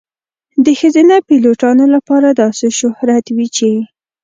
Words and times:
د 0.65 0.67
ښځینه 0.79 1.15
پیلوټانو 1.27 1.85
لپاره 1.95 2.27
داسې 2.41 2.65
شهرت 2.79 3.25
وي 3.35 3.47
چې. 3.57 3.71